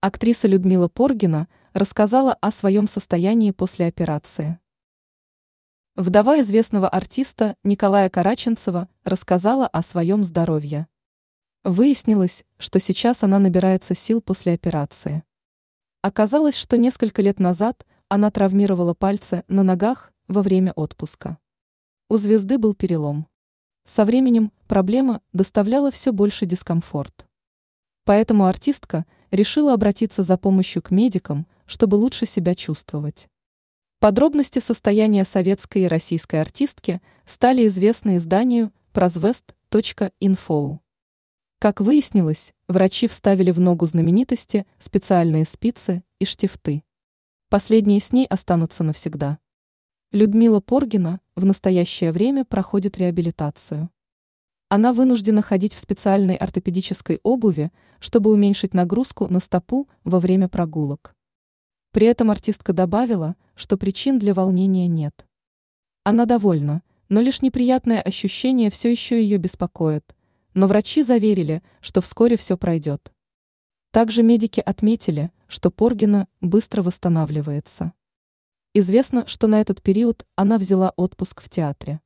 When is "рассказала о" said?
1.72-2.52, 9.02-9.82